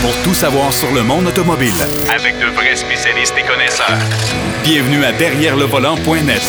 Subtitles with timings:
[0.00, 1.72] pour tout savoir sur le monde automobile.
[2.14, 3.98] Avec de vrais spécialistes et connaisseurs.
[4.62, 6.42] Bienvenue à Derrière le volant.net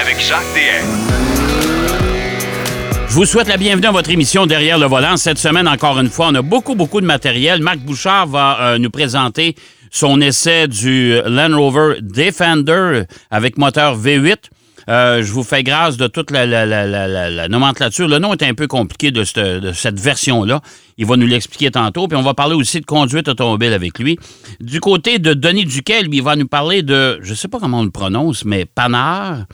[0.00, 0.86] Avec Jacques DM.
[3.08, 5.16] Je vous souhaite la bienvenue à votre émission Derrière le volant.
[5.16, 7.60] Cette semaine, encore une fois, on a beaucoup, beaucoup de matériel.
[7.60, 9.54] Marc Bouchard va euh, nous présenter
[9.90, 14.36] son essai du Land Rover Defender avec moteur V8.
[14.88, 18.08] Euh, je vous fais grâce de toute la, nomenclature.
[18.08, 20.60] Le nom est un peu compliqué de cette, version-là.
[20.98, 22.08] Il va nous l'expliquer tantôt.
[22.08, 24.18] Puis on va parler aussi de conduite automobile avec lui.
[24.60, 27.80] Du côté de Denis Duquel, il va nous parler de, je ne sais pas comment
[27.80, 29.44] on le prononce, mais Panard.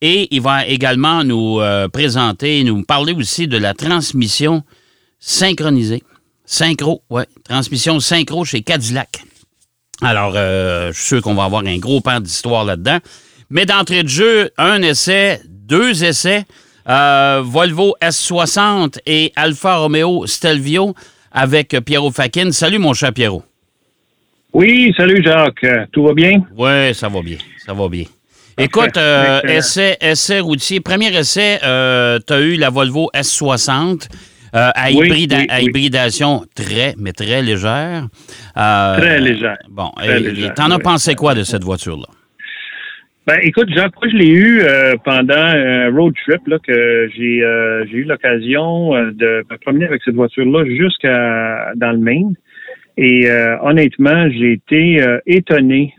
[0.00, 4.62] Et il va également nous euh, présenter, nous parler aussi de la transmission
[5.18, 6.02] synchronisée.
[6.44, 7.26] Synchro, ouais.
[7.48, 9.22] Transmission synchro chez Cadillac.
[10.02, 12.98] Alors, euh, je suis sûr qu'on va avoir un gros pan d'histoire là-dedans.
[13.50, 16.44] Mais d'entrée de jeu, un essai, deux essais,
[16.88, 20.94] euh, Volvo S60 et Alfa Romeo Stelvio
[21.32, 22.52] avec Pierrot Fakin.
[22.52, 23.42] Salut, mon cher Pierrot.
[24.52, 25.66] Oui, salut Jacques.
[25.92, 26.44] Tout va bien?
[26.56, 27.38] Oui, ça va bien.
[27.64, 28.04] Ça va bien.
[28.56, 30.80] Écoute, euh, essai, essai routier.
[30.80, 34.08] Premier essai, euh, tu as eu la Volvo S60
[34.52, 38.06] à, hybridation très, mais très légère.
[38.54, 39.58] très légère.
[39.68, 39.90] Bon,
[40.54, 42.13] t'en as pensé quoi de cette voiture-là?
[43.26, 47.86] Ben, écoute, moi, je l'ai eu euh, pendant un road trip là, que j'ai euh,
[47.86, 52.34] j'ai eu l'occasion euh, de me promener avec cette voiture-là jusqu'à dans le Maine.
[52.98, 53.28] Et
[53.62, 55.94] honnêtement, j'ai été étonné,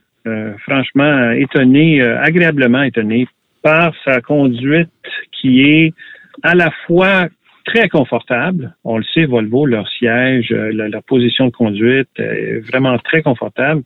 [0.60, 3.28] franchement étonné, agréablement étonné
[3.62, 4.88] par sa conduite
[5.34, 5.94] qui est
[6.42, 7.28] à la fois
[7.66, 8.74] très confortable.
[8.86, 13.82] On le sait, Volvo, leur siège, leur position de conduite est vraiment très confortable.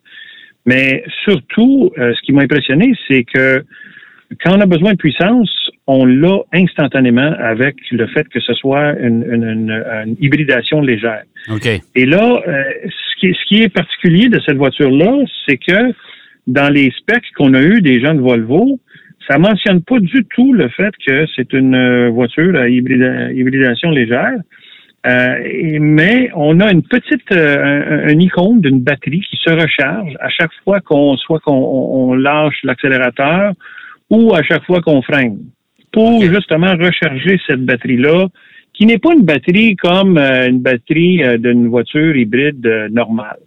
[0.66, 3.64] Mais surtout, euh, ce qui m'a impressionné, c'est que
[4.44, 5.50] quand on a besoin de puissance,
[5.86, 11.24] on l'a instantanément avec le fait que ce soit une, hybridation légère.
[11.96, 15.92] Et là, euh, ce, qui, ce, qui, est particulier de cette voiture-là, c'est que
[16.46, 18.78] dans les specs qu'on a eu des gens de Volvo,
[19.28, 24.38] ça mentionne pas du tout le fait que c'est une voiture à hybridation légère.
[25.06, 30.28] Euh, mais on a une petite euh, un, icône d'une batterie qui se recharge à
[30.28, 33.54] chaque fois qu'on soit qu'on lâche l'accélérateur
[34.10, 35.38] ou à chaque fois qu'on freine
[35.90, 38.26] pour justement recharger cette batterie là
[38.74, 43.38] qui n'est pas une batterie comme euh, une batterie d'une voiture hybride normale.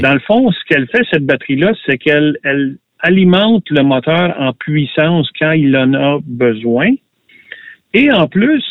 [0.00, 4.36] Dans le fond, ce qu'elle fait cette batterie là, c'est qu'elle elle alimente le moteur
[4.38, 6.92] en puissance quand il en a besoin.
[7.94, 8.62] Et en plus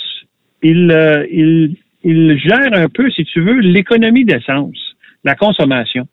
[0.62, 4.78] il, il il gère un peu, si tu veux, l'économie d'essence,
[5.24, 6.08] la consommation.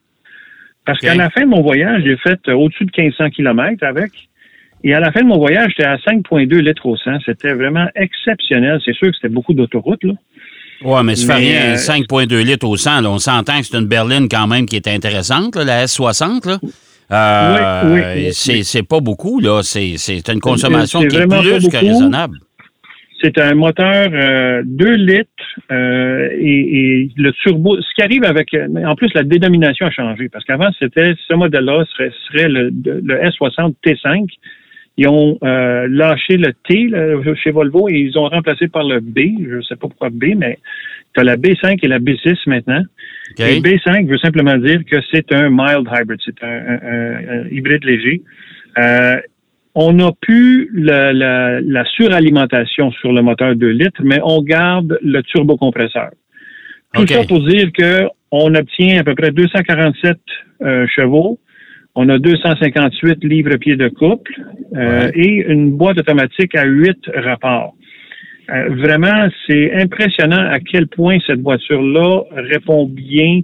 [0.87, 4.13] Parce qu'à la fin de mon voyage, j'ai fait euh, au-dessus de 1500 km avec.
[4.83, 7.19] Et à la fin de mon voyage, j'étais à 5,2 litres au 100.
[7.27, 8.81] C'était vraiment exceptionnel.
[8.85, 10.15] C'est sûr que c'était beaucoup d'autoroute, là.
[10.83, 11.75] Oui, mais ça fait rien.
[11.75, 14.89] 5,2 euh, litres au 100, on s'entend que c'est une berline quand même qui est
[14.89, 16.49] intéressante, la S60.
[16.49, 16.59] Là.
[17.13, 19.61] Euh, oui, oui, c'est pas beaucoup, là.
[19.63, 22.39] C'est une consommation qui est plus que raisonnable.
[23.23, 25.29] C'est un moteur euh, 2 litres
[25.71, 27.81] euh, et, le turbo.
[27.81, 31.85] Ce qui arrive avec, en plus, la dénomination a changé parce qu'avant c'était ce modèle-là
[31.93, 34.27] serait, serait le, le, S60 T5.
[34.97, 36.91] Ils ont euh, lâché le T
[37.43, 39.19] chez Volvo et ils ont remplacé par le B.
[39.49, 40.59] Je ne sais pas pourquoi B, mais
[41.15, 42.83] tu as la B5 et la B6 maintenant.
[43.39, 48.23] Le B5 veut simplement dire que c'est un mild hybrid, c'est un, hybride léger.
[48.79, 49.21] Euh,
[49.75, 55.23] on n'a plus la, la, suralimentation sur le moteur 2 litres, mais on garde le
[55.23, 56.11] turbocompresseur.
[56.93, 60.19] Tout ça pour dire qu'on obtient à peu près 247
[60.63, 61.39] euh, chevaux,
[61.95, 64.33] on a 258 livres-pieds de couple
[64.75, 67.75] euh, et une boîte automatique à 8 rapports.
[68.51, 73.41] Euh, vraiment, c'est impressionnant à quel point cette voiture-là répond bien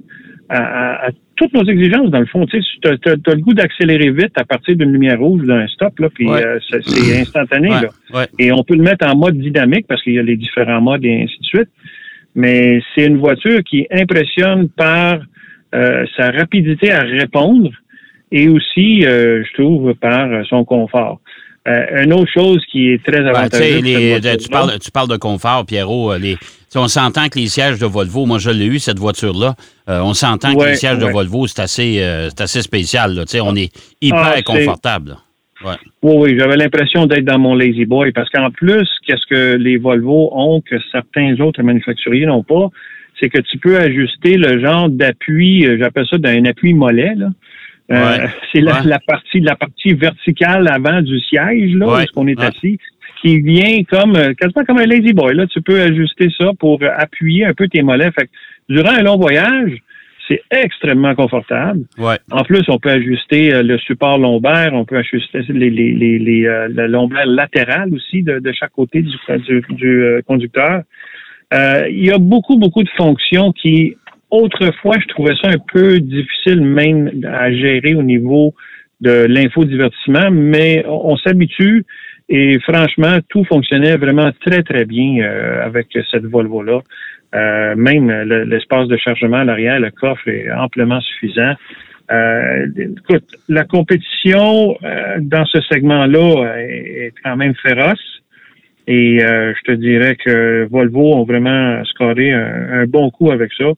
[0.48, 2.46] à, à, toutes nos exigences, dans le fond.
[2.46, 6.08] Tu sais, as, le goût d'accélérer vite à partir d'une lumière rouge d'un stop, là,
[6.12, 7.68] puis euh, c'est instantané.
[7.68, 8.26] là.
[8.38, 11.04] Et on peut le mettre en mode dynamique parce qu'il y a les différents modes
[11.04, 11.68] et ainsi de suite.
[12.34, 15.20] Mais c'est une voiture qui impressionne par
[15.74, 17.70] euh, sa rapidité à répondre
[18.32, 21.20] et aussi, euh, je trouve, par son confort.
[21.66, 23.82] Une autre chose qui est très avantageuse.
[24.38, 26.16] tu, parles, tu parles de confort, Pierrot.
[26.16, 26.36] Les,
[26.76, 29.54] on s'entend que les sièges de Volvo, moi je l'ai eu, cette voiture-là,
[29.88, 33.14] euh, on s'entend que les sièges de Volvo, c'est assez, euh, assez spécial.
[33.14, 33.24] Là.
[33.42, 33.70] On est
[34.00, 35.16] hyper ah, confortable.
[35.64, 35.72] Oui,
[36.02, 40.30] oui, j'avais l'impression d'être dans mon Lazy Boy parce qu'en plus, qu'est-ce que les Volvo
[40.32, 42.68] ont que certains autres manufacturiers n'ont pas,
[43.18, 47.14] c'est que tu peux ajuster le genre d'appui, euh, j'appelle ça d'un appui mollet.
[47.88, 52.78] C'est la, partie la partie verticale avant du siège, là, où on est assis
[53.22, 55.34] qui vient comme euh, quasiment comme un lazy boy.
[55.34, 58.10] Là, tu peux ajuster ça pour appuyer un peu tes mollets.
[58.12, 58.28] Fait
[58.68, 59.80] durant un long voyage,
[60.28, 61.84] C'est extrêmement confortable.
[61.98, 62.16] Ouais.
[62.32, 66.18] En plus, on peut ajuster euh, le support lombaire, on peut ajuster les, les, les,
[66.18, 69.14] les euh, le lombaire latéral aussi de, de chaque côté du,
[69.46, 70.82] du, du, euh, conducteur.
[71.54, 73.96] Euh, il y a beaucoup, beaucoup de fonctions qui,
[74.42, 78.54] autrefois, je trouvais ça un peu difficile même à gérer au niveau
[79.00, 81.84] de l'infodivertissement, mais on, s'habitue
[82.28, 86.80] et franchement, tout fonctionnait vraiment très, très bien euh, avec cette Volvo-là.
[87.34, 91.54] Euh, même le- l'espace de chargement à l'arrière, le coffre est amplement suffisant.
[92.10, 94.76] Euh, écoute, la compétition
[95.18, 98.22] dans ce segment-là est, quand même féroce.
[98.88, 103.72] Et je te dirais que Volvo ont vraiment scoré un bon coup avec ça.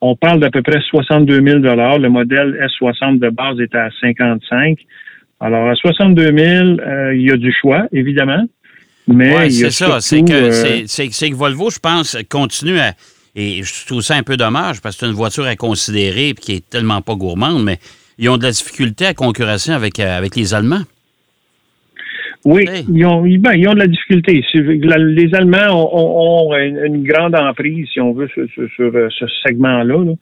[0.00, 4.78] On parle d'à peu près 62 000 Le modèle S60 de base était à 55
[5.40, 8.44] Alors, à 62 000 euh, il y a du choix, évidemment.
[9.06, 10.00] Mais c'est ça.
[10.00, 12.92] C'est que, euh, c'est que Volvo, je pense, continue à.
[13.36, 16.34] Et je trouve ça un peu dommage parce que c'est une voiture à considérer et
[16.34, 17.78] qui est tellement pas gourmande, mais
[18.18, 20.82] ils ont de la difficulté à concurrencer avec, euh, avec les Allemands.
[22.46, 22.84] Oui, Hey.
[22.90, 24.42] ils, ont, ils- ben, ils ont de la difficulté.
[24.54, 29.08] Les Allemands ont, ont- ont une, grande emprise, si on veut, sur, sur- sur, euh,
[29.10, 30.04] ce segment-là.
[30.04, 30.12] là.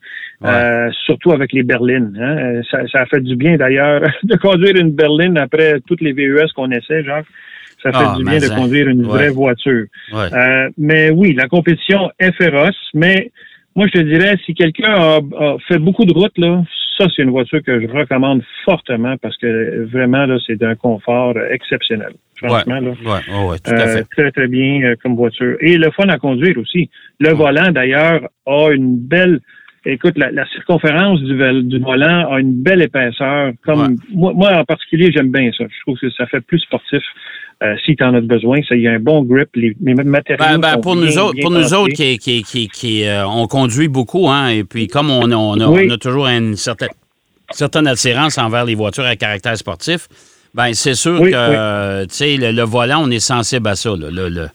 [0.45, 2.17] Euh, surtout avec les berlines.
[2.21, 2.61] hein.
[2.69, 6.51] Ça, ça a fait du bien d'ailleurs de conduire une berline après toutes les VES
[6.55, 7.25] qu'on essaie, Jacques.
[7.81, 8.55] Ça fait Ah, du bien de hein.
[8.57, 9.07] conduire une Ouais.
[9.07, 9.85] vraie voiture.
[10.13, 10.33] Ouais.
[10.33, 13.31] Euh, mais oui, la compétition est féroce, mais
[13.75, 16.61] moi, je te dirais, si quelqu'un a, a fait beaucoup de routes, là,
[16.99, 21.33] ça, c'est une voiture que je recommande fortement parce que vraiment, là, c'est d'un confort
[21.37, 22.11] euh, exceptionnel.
[22.35, 22.91] Franchement, là.
[22.91, 24.03] Ouais, ouais, ouais, tout à Euh, fait.
[24.15, 25.55] très, très bien euh, comme voiture.
[25.61, 26.89] Et le fun à conduire aussi.
[27.19, 29.39] Le volant, d'ailleurs, a une belle...
[29.85, 33.53] Écoute, la, la circonférence du, du volant a une belle épaisseur.
[33.63, 35.63] Comme moi, moi, en particulier, j'aime bien ça.
[35.69, 37.01] Je trouve que ça fait plus sportif
[37.63, 38.59] euh, si tu en as besoin.
[38.67, 39.49] Ça, il y a un bon grip.
[39.55, 42.43] Les, les matériaux Ben, ben, sont pour bien- nous autres, pour nous autres qui, qui,
[42.43, 45.87] qui, qui, euh, on conduit beaucoup, hein, et puis comme on, a- on, a, Oui.
[45.89, 46.89] on a toujours une certaine,
[47.51, 50.07] certaine attirance envers les voitures à caractère sportif,
[50.53, 52.07] ben c'est sûr Oui, que oui.
[52.09, 53.89] sais, le, le volant, on est sensible à ça.
[53.89, 54.47] là, le- le-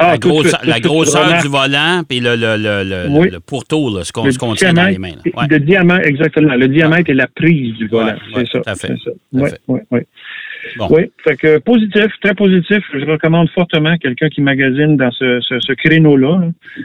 [0.00, 3.30] Ah, la, grosse- suite, grosseur du volant, puis le, le, le, le, Oui.
[3.30, 5.08] le pourtour, là, ce qu'on tient dans les mains.
[5.36, 5.46] Ouais.
[5.50, 6.54] Le diamètre, exactement.
[6.54, 8.14] Le diamètre et la prise du volant.
[8.34, 8.60] ouais, c'est ça.
[8.60, 8.94] tout à fait.
[9.04, 9.48] c'est ça.
[9.66, 9.96] Tout
[10.76, 10.88] Bon.
[10.90, 12.82] Oui, fait que positif, très positif.
[12.92, 16.40] Je recommande fortement quelqu'un qui magasine dans ce, ce, ce créneau-là.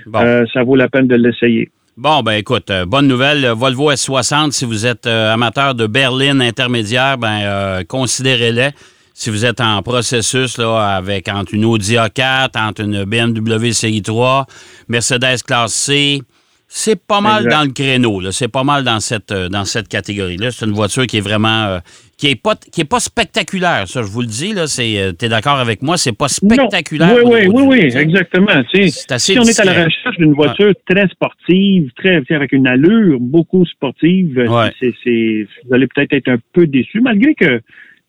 [0.06, 0.20] Bon.
[0.20, 1.70] Euh, ça vaut la peine de l'essayer.
[1.98, 3.46] Bon, ben écoute, euh, bonne nouvelle.
[3.56, 8.70] Volvo S60, si vous êtes euh, amateur de berline intermédiaire, ben considérez-les.
[9.16, 14.02] Si vous êtes en processus là, avec entre une Audi A4, entre une BMW Série
[14.02, 14.48] 3,
[14.88, 16.22] Mercedes Classe C,
[16.68, 17.56] c'est pas mal Exact.
[17.56, 18.32] dans le créneau.
[18.32, 20.50] C'est pas mal dans cette, dans cette catégorie-là.
[20.50, 21.66] C'est une voiture qui est vraiment...
[21.66, 21.80] euh,
[22.24, 24.54] qui est pas qui est pas spectaculaire, ça, je vous le dis.
[24.54, 24.66] là.
[24.66, 25.98] C'est, euh, t'es d'accord avec moi?
[25.98, 27.10] C'est pas spectaculaire.
[27.10, 27.16] Non.
[27.30, 28.48] Oui, oui, oui, oui, exactement.
[28.74, 32.28] Tu sais, assez si on est à la recherche d'une voiture très sportive, très tu
[32.28, 34.72] sais, avec une allure beaucoup sportive, Ouais.
[34.80, 37.60] c'est, c'est, vous allez peut-être être un peu déçu, malgré que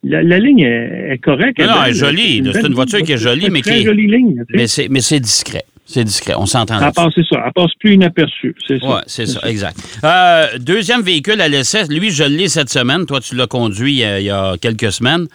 [0.05, 1.59] la, la ligne est, est correcte.
[1.59, 2.43] Non, elle est jolie.
[2.53, 4.45] C'est une voiture qui est jolie, mais qui est- jolie ligne.
[4.47, 4.57] tu sais.
[4.59, 5.65] Mais c'est, mais c'est discret.
[5.87, 6.35] C'est discret.
[6.37, 7.43] On s'entend Elle passe, c'est ça.
[7.45, 8.55] Elle passe plus inaperçue.
[8.67, 8.87] C'est ça.
[8.87, 9.77] Oui, c'est ça, exact.
[10.03, 13.05] Euh, deuxième véhicule à l'essai, lui, je l'ai cette semaine.
[13.07, 15.27] Toi, tu l'as conduit il y a, il y a quelques semaines.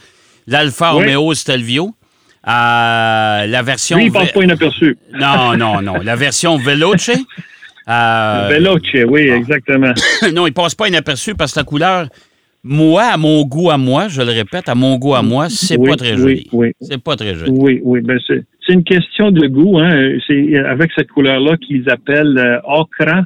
[0.48, 1.04] L'Alfa Oui.
[1.06, 1.92] Romeo Stelvio.
[2.48, 3.98] Euh, la version.
[3.98, 4.98] Lui, il passe pas inaperçu.
[5.14, 5.96] Non, non, non.
[6.02, 7.12] La version Veloce.
[7.88, 9.92] Euh, Veloce, oui, exactement.
[10.34, 12.08] non, il passe pas inaperçu parce que la couleur,
[12.64, 15.76] moi, à mon goût à moi, je le répète, à mon goût à moi, c'est
[15.76, 16.50] Oui, pas très oui, joli.
[16.52, 16.72] oui.
[16.82, 17.50] C'est pas très joli.
[17.52, 18.02] Oui, oui.
[18.02, 19.80] Ben c'est, c'est une question de goût.
[19.80, 20.18] Hein.
[20.28, 23.02] C'est avec cette couleur-là qu'ils appellent euh, ocre.
[23.08, 23.24] Euh,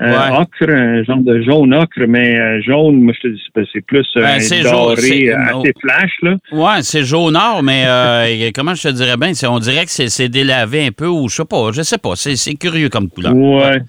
[0.00, 0.36] Ouais.
[0.36, 3.40] Ocre, un genre de jaune ocre, mais euh, jaune, moi je te dis,
[3.72, 4.96] c'est- plus euh, Ben, doré
[5.26, 6.10] jaune, euh, assez flash.
[6.22, 6.36] Là.
[6.50, 9.30] Ouais, c'est jaunard, mais euh, comment je te dirais bien?
[9.48, 12.16] On dirait que c'est, délavé un peu ou je sais pas, je sais pas.
[12.16, 13.32] C'est, c'est curieux comme couleur.
[13.36, 13.80] Ouais.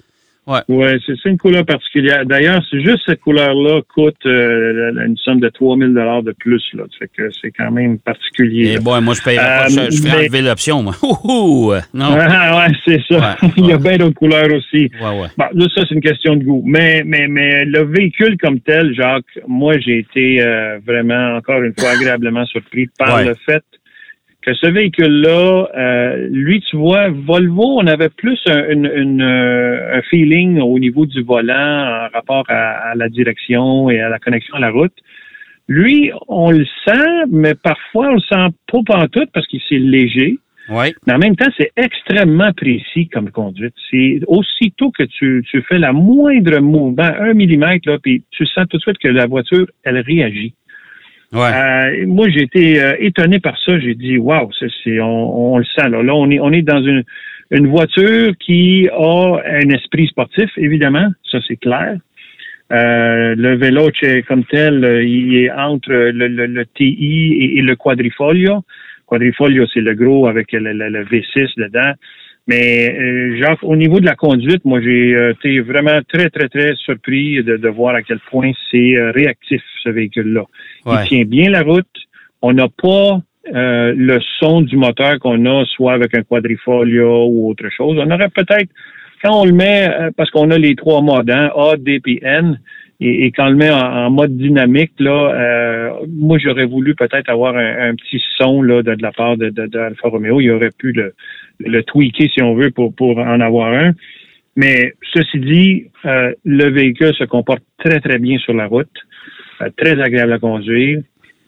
[0.46, 0.60] Ouais.
[0.68, 2.26] Ouais, c'est, une couleur particulière.
[2.26, 6.62] D'ailleurs, c'est juste cette couleur-là coûte euh, une somme de 3000 dollars de plus.
[6.74, 6.84] Là.
[6.98, 8.72] Fait que c'est quand même particulier.
[8.72, 8.80] Et là.
[8.80, 10.94] bon, moi, je pas, Euh, je, mais- enlever l'option, moi.
[11.94, 12.16] Non.
[12.18, 13.36] Ah, ouais, c'est ça.
[13.42, 14.90] Ouais, Il y a bien d'autres couleurs aussi.
[15.00, 15.28] Ouais, ouais.
[15.38, 16.62] Bon, là, ça, c'est une question de goût.
[16.66, 21.72] Mais, mais, mais le véhicule comme tel, Jacques, moi, j'ai été euh, vraiment, encore une
[21.78, 23.62] fois, agréablement surpris par le fait
[24.44, 29.96] que ce véhicule-là, euh, lui, tu vois, Volvo, on avait plus un, une- une, euh,
[29.98, 34.18] un feeling au niveau du volant en rapport à, à la direction et à la
[34.18, 34.92] connexion à la route.
[35.68, 40.38] Lui, on le sent, mais parfois, on le sent pas pantoute parce qu'il c'est léger.
[40.68, 40.94] Ouais.
[41.06, 43.74] Mais en même temps, c'est extrêmement précis comme conduite.
[43.90, 48.66] C'est aussitôt que tu, tu fais la moindre mouvement, un millimètre, là, puis tu sens
[48.68, 50.54] tout de suite que la voiture, elle réagit.
[51.32, 51.50] Ouais.
[51.52, 53.78] Euh, moi, j'ai été euh, étonné par ça.
[53.80, 55.88] J'ai dit, waouh, c'est, on, on le sent.
[55.88, 57.02] Là, là on est, on est dans une,
[57.50, 61.08] une voiture qui a un esprit sportif, évidemment.
[61.30, 61.96] Ça, c'est clair.
[62.72, 67.62] Euh, le Veloce comme tel, euh, il est entre le, le, le TI et, et,
[67.62, 68.64] le Quadrifoglio.
[69.06, 71.92] Quadrifoglio, c'est le gros avec le, le, V6 dedans.
[72.46, 76.48] Mais euh, Jacques, au niveau de la conduite, moi j'ai euh, été vraiment très, très,
[76.48, 80.44] très surpris de, de voir à quel point c'est euh, réactif, ce véhicule-là.
[80.84, 80.94] Ouais.
[81.04, 81.86] Il tient bien la route.
[82.42, 83.22] On n'a pas
[83.54, 87.96] euh, le son du moteur qu'on a soit avec un quadrifolio ou autre chose.
[87.98, 88.68] On aurait peut-être,
[89.22, 92.60] quand on le met, parce qu'on a les trois modes, hein, A, D, P, N,
[93.00, 96.94] et, et quand on le met en, en mode dynamique, là, euh, moi j'aurais voulu
[96.94, 100.08] peut-être avoir un, un, petit son là, de, de la part de, de, de, Alfa
[100.08, 100.40] Romeo.
[100.40, 101.14] Il aurait pu le,
[101.60, 103.92] le tweaker si on veut pour, pour en avoir un.
[104.56, 108.88] Mais ceci dit, euh, le véhicule se comporte très, très bien sur la route,
[109.60, 111.00] euh, très agréable à conduire.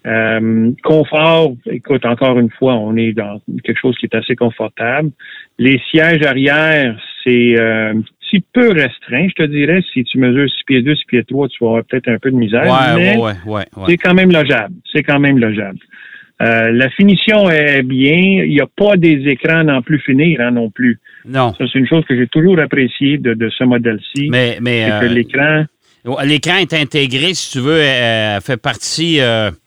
[0.07, 5.11] Euh, confort, écoute, encore une fois, on est dans quelque chose qui est assez confortable.
[5.59, 7.57] Les sièges arrière, c'est
[8.31, 9.83] petit peu restreint, je te dirais.
[9.93, 12.31] Si tu mesures 6 pieds 2, 6 pieds 3, tu vas avoir peut-être un peu
[12.31, 12.63] de misère.
[12.63, 13.65] Ouais, mais ouais, ouais.
[13.87, 14.75] c'est quand même logeable.
[14.93, 15.79] C'est quand même logeable.
[16.43, 18.43] Euh, la finition est bien.
[18.45, 20.99] Il n'y a pas des écrans non plus finir hein, non plus.
[21.27, 21.55] Non.
[21.59, 24.29] Ça, c'est une chose que j'ai toujours appréciée de, de ce modèle-ci.
[24.31, 25.65] Mais, mais c'est que euh, l'écran,
[26.25, 29.19] l'écran est intégré, si tu veux, euh, fait partie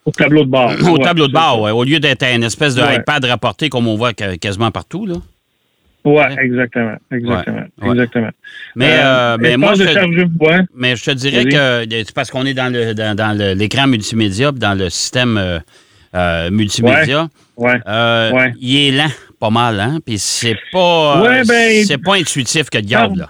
[0.04, 0.72] au tableau de bord.
[0.82, 2.96] au Ouais, tableau de bord, ouais, au lieu d'être une espèce de Ouais.
[2.98, 5.06] iPad rapporté comme on voit quasiment partout.
[5.06, 5.14] Là.
[6.04, 6.96] Ouais, exactement.
[7.12, 7.56] Exactement.
[7.56, 7.90] Ouais, ouais.
[7.92, 8.30] Exactement.
[8.74, 10.60] Mais, Euh, mais, moi, je, ouais.
[10.74, 14.78] mais je te dirais que c'est parce qu'on est dans le dans, l'écran multimédia, dans
[14.78, 15.58] le système euh,
[16.14, 17.28] euh, multimédia.
[17.56, 17.78] Ouais.
[17.86, 18.52] Euh, Ouais.
[18.60, 19.98] Il est lent, pas mal, hein?
[20.04, 23.28] Puis c'est pas, Ouais, euh, ben- c'est pas intuitif que diable, là.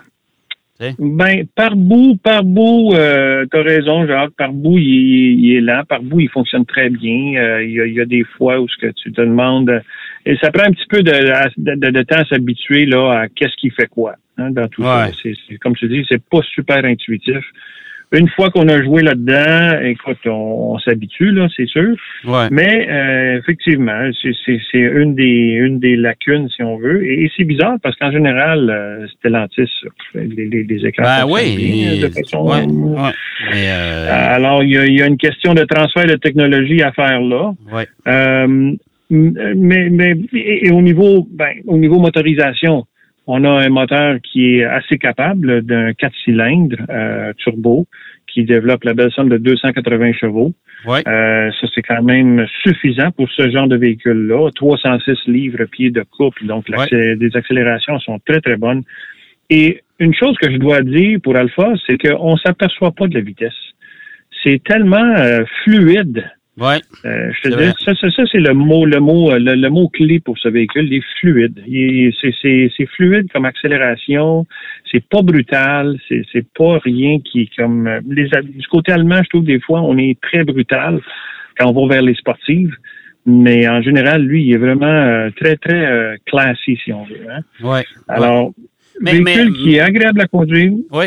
[0.99, 5.61] Ben, par bout, par bout, euh, t'as raison, Jacques, par bout, il, est- il est
[5.61, 7.35] lent, par bout, il fonctionne très bien.
[7.37, 9.83] Euh, il, y a, il y a des fois où ce que tu te demandes,
[10.25, 11.13] et ça prend un petit peu de,
[11.59, 14.81] de, de- de temps à s'habituer là à qu'est-ce qui fait quoi hein, dans tout
[14.83, 15.13] Ouais.
[15.13, 15.19] ça.
[15.23, 17.45] C'est- comme tu dis, c'est pas super intuitif.
[18.13, 21.95] Une fois qu'on a joué là-dedans, écoute, on, on s'habitue là, c'est sûr.
[22.27, 22.49] Ouais.
[22.51, 27.05] Mais euh, effectivement, c'est, une des une des lacunes, si on veut.
[27.07, 29.71] Et, et c'est bizarre parce qu'en général, euh, Stellantis,
[30.15, 32.01] les, les, les écrans Ben fonctionnent bien, oui.
[32.01, 33.11] de façon- ouais, ouais.
[33.53, 36.91] Mais, euh, Alors, il y, a, y a une question de transfert de technologie à
[36.93, 37.53] faire là.
[37.73, 37.87] ouais.
[38.09, 38.73] Euh,
[39.13, 42.85] mais mais et, et au niveau ben, au niveau motorisation,
[43.31, 47.87] on a un moteur qui est assez capable d'un 4 cylindres euh, turbo
[48.27, 50.53] qui développe la belle somme de 280 chevaux.
[50.87, 51.03] Ouais.
[51.07, 54.51] Euh, ça, c'est quand même suffisant pour ce genre de véhicule-là.
[54.55, 58.83] 306 livres-pieds de couple, donc les accélérations sont très, très bonnes.
[59.49, 63.21] Et une chose que je dois dire pour Alpha, c'est qu'on s'aperçoit pas de la
[63.21, 63.53] vitesse.
[64.43, 66.25] C'est tellement euh, fluide.
[66.61, 66.79] Ouais.
[67.07, 69.55] Euh, je C'est te dis, ça, ça, ça, c'est le mot, le mot, euh, le,
[69.55, 70.87] le mot clé pour ce véhicule.
[70.89, 71.63] Il est fluide.
[71.67, 74.47] Il est- c'est, c'est, c'est fluide comme accélération.
[74.93, 75.99] C'est pas brutal.
[76.09, 79.23] C'est, c'est pas rien qui est comme euh, les, du côté allemand.
[79.25, 81.01] Je trouve des fois on est très brutal
[81.59, 82.75] quand on va vers les sportives.
[83.27, 87.21] Mais en général, lui, il est vraiment euh, très, très euh, classy, si on veut.
[87.31, 87.41] Hein?
[87.63, 87.85] Ouais.
[88.09, 88.53] Alors,
[89.01, 90.73] Mais- véhicule mais- qui est agréable à conduire.
[90.91, 91.07] Oui,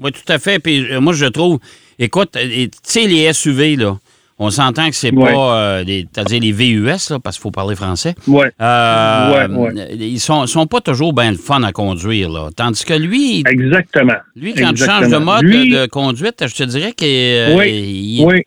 [0.00, 0.58] oui, tout à fait.
[0.60, 1.60] Puis euh, moi, je trouve,
[2.00, 3.96] écoute, tu sais, les SUV, là,
[4.44, 5.32] on s'entend que c'est Ouais.
[5.32, 8.14] pas, euh, des- c'est-à-dire les VUS, là, parce qu'il faut parler français.
[8.26, 8.50] Ouais.
[8.60, 9.72] Euh, Ouais.
[9.98, 12.48] Ils sont, sont pas toujours bien le fun à conduire, là.
[12.56, 14.14] Tandis que lui, Exactement.
[14.36, 17.70] lui quand tu changes de mode Lui- de conduite, je te dirais qu'il euh, Oui,
[18.18, 18.42] il, Oui.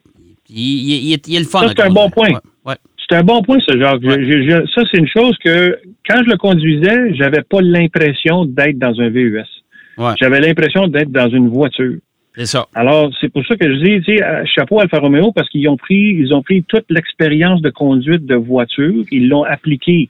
[0.50, 2.30] il, il- il est, le fun Ça, c'est un bon point.
[3.08, 3.60] C'est un bon point.
[3.68, 5.78] Je- je- je- ça, c'est une chose que
[6.10, 9.44] quand je le conduisais, j'avais pas l'impression d'être dans un VUS.
[10.20, 11.98] J'avais l'impression d'être dans une voiture.
[12.36, 12.68] C'est ça.
[12.76, 15.68] Alors, c'est pour ça que je dis, tu sais, euh, chapeau Alfa Romeo, parce qu'ils
[15.70, 20.10] ont pris, ils ont pris toute l'expérience de conduite de voiture, ils l'ont appliquée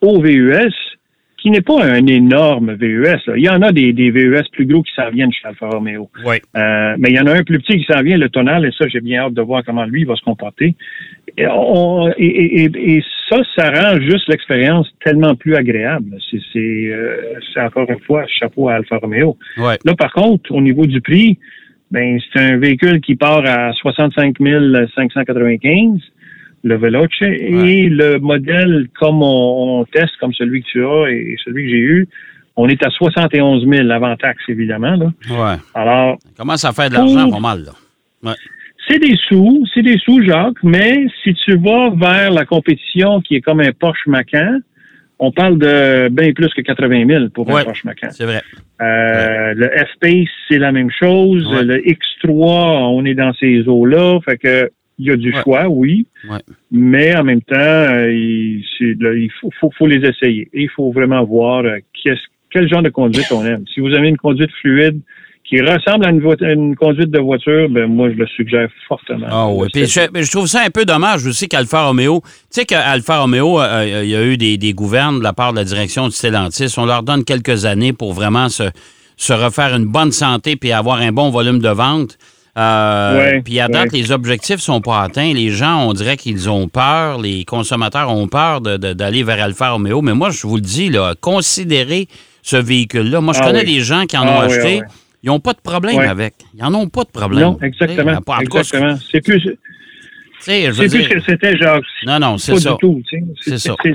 [0.00, 0.72] au VUS,
[1.38, 3.04] qui n'est pas un énorme VUS.
[3.26, 3.36] là.
[3.36, 6.08] Il y en a des, des VUS plus gros qui s'en viennent chez Alfa Romeo.
[6.24, 6.36] Oui.
[6.56, 8.70] Euh, mais il y en a un plus petit qui s'en vient, le tonal, et
[8.72, 10.74] ça, j'ai bien hâte de voir comment lui va se comporter.
[11.38, 16.18] Et, on- et- et- et- ça, ça rend juste l'expérience tellement plus agréable.
[16.30, 17.16] C'est, c'est, euh,
[17.56, 19.38] encore une fois chapeau à Alfa Romeo.
[19.56, 19.78] Ouais.
[19.84, 21.38] Là, par contre, au niveau du prix,
[21.90, 24.36] ben, c'est un véhicule qui part à 65
[24.94, 26.00] 595,
[26.64, 31.36] le Veloce, et le modèle, comme on, on teste, comme celui que tu as et
[31.44, 32.08] celui que j'ai eu,
[32.56, 34.94] on est à 71 000 avant taxe, évidemment.
[34.96, 35.06] Là.
[35.30, 35.56] Ouais.
[35.74, 37.72] Alors, Commence à faire de l'argent pas mal, là.
[38.30, 38.36] Ouais.
[38.88, 43.36] C'est des sous, c'est des sous, Jacques, mais si tu vas vers la compétition qui
[43.36, 44.58] est comme un Porsche Macan,
[45.18, 47.60] on parle de bien plus que 80 000 pour Ouais.
[47.60, 48.08] un Porsche Macan.
[48.10, 48.42] C'est vrai.
[48.80, 51.46] Euh, Le F-Pace, c'est la même chose.
[51.46, 51.62] Ouais.
[51.64, 52.28] Le X3,
[52.90, 54.18] on est dans ces eaux-là.
[54.24, 56.06] Fait que il y a du choix, oui.
[56.70, 60.48] Mais en même temps, euh, il, c'est- là, il faut, faut, faut les essayer.
[60.52, 61.78] Et il faut vraiment voir euh,
[62.50, 63.64] quel genre de conduite on aime.
[63.72, 65.00] Si vous avez une conduite fluide,
[65.52, 69.26] qui ressemble à une, conduite de voiture, ben moi, je le suggère fortement.
[69.30, 69.68] Ah oui.
[69.70, 70.10] Puis je, Stelvio.
[70.14, 74.00] mais je trouve ça un peu dommage aussi qu'Alfa Romeo, tu sais qu'Alfa Romeo, euh,
[74.04, 76.72] il y a eu des, des gouvernes de la part de la direction du Stellantis.
[76.78, 78.64] On leur donne quelques années pour vraiment se,
[79.18, 82.16] se refaire une bonne santé puis avoir un bon volume de vente.
[82.56, 83.98] Euh, Ouais, puis à date, ouais.
[83.98, 85.32] les objectifs sont pas atteints.
[85.34, 90.00] Les gens, on dirait qu'ils ont peur, les consommateurs ont peur d'aller vers Alfa Romeo.
[90.02, 92.08] Mais moi, je vous le dis, là, considérez
[92.42, 93.20] ce véhicule-là.
[93.20, 93.74] Moi, je Ah connais oui.
[93.76, 94.80] des gens qui en Ah ont oui, acheté.
[94.82, 94.92] ah oui.
[95.22, 96.08] Ils n'ont pas de problème Ouais.
[96.08, 96.34] avec.
[96.54, 97.42] Ils n'en ont pas de problème.
[97.42, 98.18] Non, exactement.
[98.40, 98.96] Exactement.
[98.96, 99.40] C'est plus,
[100.40, 101.84] c'est plus dire- ce que c'était, Jacques.
[102.04, 102.76] Non, non, c'est ça.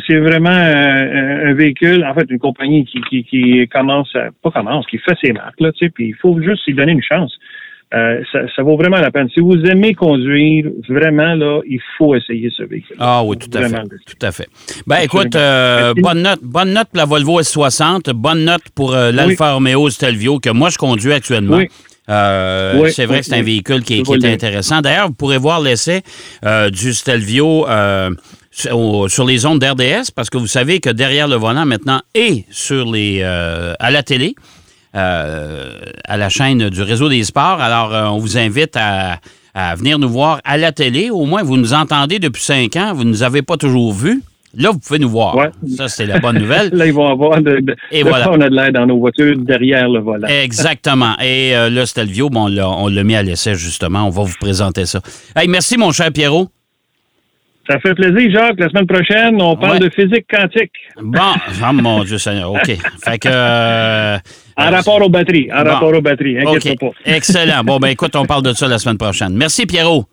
[0.08, 4.52] C'est vraiment euh, un véhicule, en fait, une compagnie qui, qui, qui commence, à, pas
[4.52, 7.04] commence, qui fait ses marques, là, tu sais, puis il faut juste lui donner une
[7.04, 7.38] chance.
[7.94, 9.30] Euh, ça, ça vaut vraiment la peine.
[9.34, 12.98] Si vous aimez conduire, vraiment, là, il faut essayer ce véhicule.
[13.00, 13.76] Ah oui, tout à fait.
[14.06, 14.48] Tout à fait.
[14.86, 19.14] Ben écoute, euh, bonne note, bonne note pour la Volvo S60, bonne note pour euh,
[19.14, 21.58] l'Alfa Romeo Stelvio que moi je conduis actuellement.
[21.58, 21.70] Oui.
[22.10, 24.82] Euh, Oui, c'est vrai oui, que c'est un véhicule qui, est- qui intéressant.
[24.82, 26.02] D'ailleurs, vous pourrez voir l'essai
[26.46, 28.10] euh, du Stelvio euh,
[28.52, 32.92] sur, les ondes d'RDS parce que vous savez que derrière le volant maintenant et sur
[32.92, 34.36] les à la télé,
[34.98, 35.72] euh,
[36.06, 37.62] à la chaîne du réseau des sports.
[37.62, 39.20] Alors, euh, on vous invite à,
[39.54, 41.10] à venir nous voir à la télé.
[41.12, 42.94] Au moins, vous nous entendez depuis cinq ans.
[42.94, 44.22] Vous ne nous avez pas toujours vus.
[44.58, 45.36] Là, vous pouvez nous voir.
[45.36, 45.52] Ouais.
[45.76, 46.70] Ça, c'est la bonne nouvelle.
[46.74, 48.32] Là, ils vont avoir de, de, Et de voilà.
[48.32, 50.28] on a de l'air dans nos voitures derrière le volant.
[50.28, 51.14] Exactement.
[51.22, 54.08] Et euh, là, Stelvio, bon, on l'a- on l'a mis à l'essai, justement.
[54.08, 55.02] On va vous présenter ça.
[55.36, 56.48] Hey, merci, mon cher Pierrot.
[57.70, 58.60] Ça fait plaisir, Jacques.
[58.60, 59.80] La semaine prochaine, on parle Ouais.
[59.80, 60.72] de physique quantique.
[61.04, 61.20] Bon,
[61.62, 62.78] oh, mon Dieu Seigneur, OK.
[63.04, 63.28] Fait que...
[63.30, 64.18] euh,
[64.58, 65.50] En rapport aux batteries.
[65.54, 65.70] En Bon.
[65.72, 66.40] rapport aux batteries.
[66.40, 66.94] Inquiète-toi OK.
[67.06, 67.12] pas.
[67.16, 67.64] Excellent.
[67.64, 69.34] Bon, ben écoute, on parle de ça la semaine prochaine.
[69.36, 70.06] Merci, Pierrot.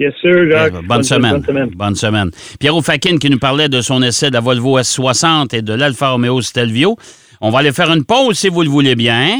[0.00, 0.84] Yes, sir, Jacques.
[0.86, 1.32] Bonne, semaine.
[1.34, 1.70] Bonne semaine.
[1.76, 2.30] Bonne semaine.
[2.58, 6.10] Pierrot Fakin qui nous parlait de son essai de la Volvo S60 et de l'Alfa
[6.10, 6.96] Romeo Stelvio.
[7.40, 9.36] On va aller faire une pause si vous le voulez bien.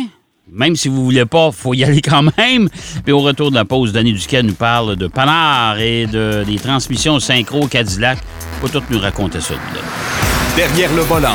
[0.53, 2.69] Même si vous ne voulez pas, il faut y aller quand même.
[3.03, 6.57] Puis au retour de la pause, Denis Duquet nous parle de Panard et de, des
[6.57, 8.19] transmissions synchro Cadillac.
[8.63, 9.55] Il faut tout nous raconter ça.
[10.57, 11.35] Derrière le volant.